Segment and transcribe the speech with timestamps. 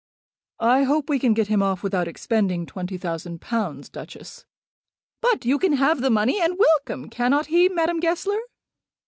[0.65, 4.47] "I hope we can get him off without expending twenty thousand pounds, Duchess."
[5.21, 8.39] "But you can have the money and welcome; cannot he, Madame Goesler?"